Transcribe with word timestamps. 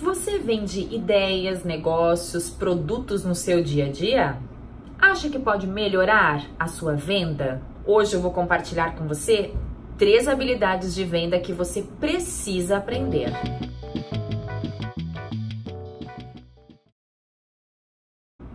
Você 0.00 0.38
vende 0.38 0.80
ideias, 0.94 1.62
negócios, 1.62 2.48
produtos 2.48 3.22
no 3.22 3.34
seu 3.34 3.62
dia 3.62 3.84
a 3.84 3.92
dia? 3.92 4.38
Acha 4.98 5.28
que 5.28 5.38
pode 5.38 5.66
melhorar 5.66 6.46
a 6.58 6.66
sua 6.66 6.94
venda? 6.94 7.60
Hoje 7.84 8.14
eu 8.14 8.20
vou 8.22 8.32
compartilhar 8.32 8.96
com 8.96 9.06
você 9.06 9.52
três 9.98 10.26
habilidades 10.26 10.94
de 10.94 11.04
venda 11.04 11.38
que 11.38 11.52
você 11.52 11.82
precisa 12.00 12.78
aprender. 12.78 13.30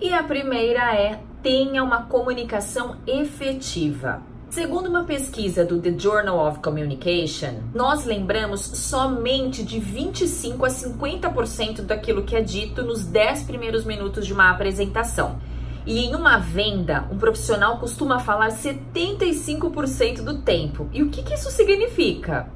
E 0.00 0.14
a 0.14 0.22
primeira 0.22 0.94
é: 0.94 1.20
tenha 1.42 1.82
uma 1.82 2.04
comunicação 2.04 2.98
efetiva. 3.04 4.22
Segundo 4.52 4.86
uma 4.86 5.04
pesquisa 5.04 5.64
do 5.64 5.80
The 5.80 5.98
Journal 5.98 6.46
of 6.46 6.58
Communication, 6.58 7.62
nós 7.74 8.04
lembramos 8.04 8.60
somente 8.60 9.64
de 9.64 9.80
25 9.80 10.66
a 10.66 10.68
50% 10.68 11.80
daquilo 11.80 12.22
que 12.22 12.36
é 12.36 12.42
dito 12.42 12.82
nos 12.82 13.02
10 13.02 13.44
primeiros 13.44 13.86
minutos 13.86 14.26
de 14.26 14.34
uma 14.34 14.50
apresentação. 14.50 15.40
E 15.86 16.00
em 16.00 16.14
uma 16.14 16.36
venda, 16.36 17.08
um 17.10 17.16
profissional 17.16 17.78
costuma 17.78 18.18
falar 18.18 18.48
75% 18.50 20.22
do 20.22 20.42
tempo. 20.42 20.86
E 20.92 21.02
o 21.02 21.08
que, 21.08 21.22
que 21.22 21.32
isso 21.32 21.50
significa? 21.50 22.46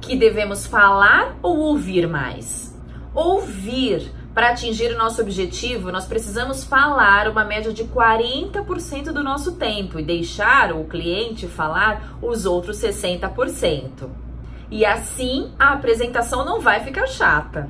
Que 0.00 0.16
devemos 0.16 0.66
falar 0.66 1.38
ou 1.40 1.56
ouvir 1.58 2.08
mais? 2.08 2.76
Ouvir 3.14 4.12
para 4.38 4.50
atingir 4.50 4.92
o 4.94 4.96
nosso 4.96 5.20
objetivo, 5.20 5.90
nós 5.90 6.06
precisamos 6.06 6.62
falar 6.62 7.26
uma 7.26 7.44
média 7.44 7.72
de 7.72 7.82
40% 7.82 9.06
do 9.06 9.20
nosso 9.20 9.56
tempo 9.56 9.98
e 9.98 10.02
deixar 10.04 10.72
o 10.72 10.84
cliente 10.84 11.48
falar 11.48 12.16
os 12.22 12.46
outros 12.46 12.76
60%. 12.76 14.08
E 14.70 14.86
assim 14.86 15.50
a 15.58 15.72
apresentação 15.72 16.44
não 16.44 16.60
vai 16.60 16.78
ficar 16.84 17.08
chata. 17.08 17.68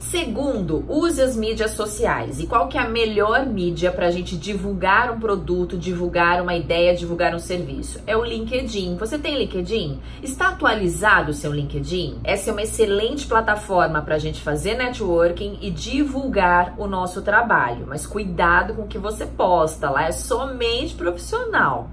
Segundo, 0.00 0.82
use 0.88 1.20
as 1.20 1.36
mídias 1.36 1.72
sociais. 1.72 2.40
E 2.40 2.46
qual 2.46 2.68
que 2.68 2.78
é 2.78 2.80
a 2.80 2.88
melhor 2.88 3.44
mídia 3.44 3.92
para 3.92 4.06
a 4.06 4.10
gente 4.10 4.34
divulgar 4.34 5.12
um 5.12 5.20
produto, 5.20 5.76
divulgar 5.76 6.40
uma 6.40 6.54
ideia, 6.54 6.96
divulgar 6.96 7.34
um 7.34 7.38
serviço? 7.38 8.00
É 8.06 8.16
o 8.16 8.24
LinkedIn. 8.24 8.96
Você 8.96 9.18
tem 9.18 9.36
LinkedIn? 9.36 10.00
Está 10.22 10.48
atualizado 10.48 11.30
o 11.30 11.34
seu 11.34 11.52
LinkedIn? 11.52 12.18
Essa 12.24 12.48
é 12.48 12.52
uma 12.52 12.62
excelente 12.62 13.26
plataforma 13.26 14.00
para 14.00 14.14
a 14.14 14.18
gente 14.18 14.40
fazer 14.40 14.74
networking 14.74 15.58
e 15.60 15.70
divulgar 15.70 16.74
o 16.78 16.86
nosso 16.86 17.20
trabalho. 17.20 17.86
Mas 17.86 18.06
cuidado 18.06 18.74
com 18.74 18.82
o 18.82 18.88
que 18.88 18.98
você 18.98 19.26
posta 19.26 19.90
lá, 19.90 20.06
é 20.06 20.12
somente 20.12 20.94
profissional. 20.94 21.90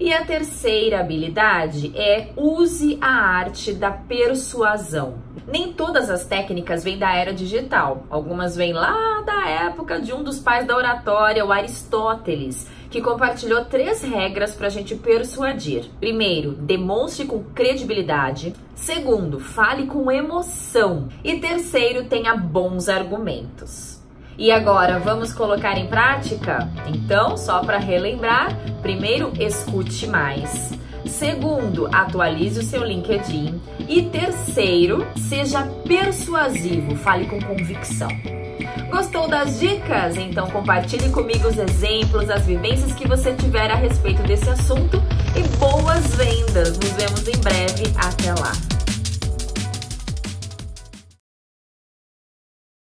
E 0.00 0.12
a 0.12 0.24
terceira 0.24 1.00
habilidade 1.00 1.92
é 1.96 2.30
use 2.36 2.98
a 3.00 3.12
arte 3.12 3.72
da 3.72 3.90
persuasão. 3.90 5.14
Nem 5.46 5.72
todas 5.72 6.10
as 6.10 6.24
técnicas 6.24 6.82
vêm 6.82 6.98
da 6.98 7.14
era 7.14 7.32
digital. 7.32 8.04
Algumas 8.10 8.56
vêm 8.56 8.72
lá 8.72 9.22
da 9.22 9.48
época 9.48 10.00
de 10.00 10.12
um 10.12 10.22
dos 10.22 10.38
pais 10.38 10.66
da 10.66 10.76
oratória, 10.76 11.44
o 11.44 11.52
Aristóteles, 11.52 12.68
que 12.90 13.00
compartilhou 13.00 13.64
três 13.64 14.02
regras 14.02 14.54
para 14.54 14.66
a 14.66 14.70
gente 14.70 14.94
persuadir. 14.94 15.90
Primeiro, 15.98 16.52
demonstre 16.52 17.26
com 17.26 17.42
credibilidade. 17.42 18.54
Segundo, 18.74 19.38
fale 19.38 19.86
com 19.86 20.10
emoção. 20.10 21.08
E 21.22 21.38
terceiro, 21.38 22.04
tenha 22.04 22.36
bons 22.36 22.88
argumentos. 22.88 24.01
E 24.38 24.50
agora, 24.50 24.98
vamos 24.98 25.32
colocar 25.32 25.76
em 25.78 25.86
prática? 25.86 26.68
Então, 26.86 27.36
só 27.36 27.60
para 27.60 27.78
relembrar, 27.78 28.56
primeiro, 28.80 29.32
escute 29.38 30.06
mais. 30.06 30.72
Segundo, 31.06 31.88
atualize 31.92 32.60
o 32.60 32.62
seu 32.62 32.84
LinkedIn. 32.84 33.60
E 33.88 34.02
terceiro, 34.02 35.06
seja 35.16 35.62
persuasivo, 35.86 36.96
fale 36.96 37.26
com 37.26 37.40
convicção. 37.40 38.08
Gostou 38.90 39.28
das 39.28 39.58
dicas? 39.58 40.16
Então 40.16 40.50
compartilhe 40.50 41.10
comigo 41.10 41.48
os 41.48 41.58
exemplos, 41.58 42.28
as 42.28 42.44
vivências 42.44 42.92
que 42.92 43.08
você 43.08 43.32
tiver 43.32 43.70
a 43.70 43.74
respeito 43.74 44.22
desse 44.22 44.48
assunto 44.48 45.02
e 45.34 45.42
boas 45.56 46.14
vendas. 46.14 46.78
Nos 46.78 46.92
vemos 46.92 47.22